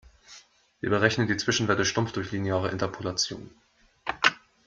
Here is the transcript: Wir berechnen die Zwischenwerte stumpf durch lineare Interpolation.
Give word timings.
Wir 0.79 0.89
berechnen 0.89 1.27
die 1.27 1.37
Zwischenwerte 1.37 1.85
stumpf 1.85 2.11
durch 2.11 2.31
lineare 2.31 2.71
Interpolation. 2.71 3.51